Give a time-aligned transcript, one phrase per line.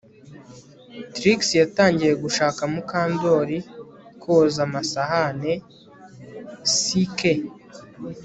[1.13, 3.57] Trix yitangiye gufasha Mukandoli
[4.21, 5.53] koza amasahani
[6.75, 7.19] CK